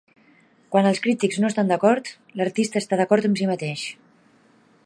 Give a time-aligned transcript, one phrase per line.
[0.75, 2.11] Quan els crítics no estan d'acord,
[2.41, 3.89] l'artista està d'acord amb si mateix.